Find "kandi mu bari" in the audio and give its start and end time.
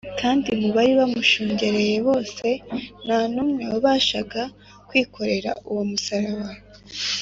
0.19-0.91